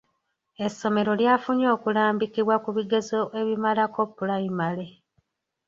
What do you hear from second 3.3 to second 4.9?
ebimalako pulayimale